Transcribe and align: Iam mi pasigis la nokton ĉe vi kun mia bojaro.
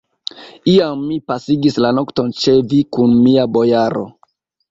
Iam 0.71 1.03
mi 1.09 1.17
pasigis 1.31 1.77
la 1.85 1.91
nokton 1.99 2.33
ĉe 2.43 2.55
vi 2.71 2.81
kun 2.97 3.15
mia 3.27 3.47
bojaro. 3.59 4.09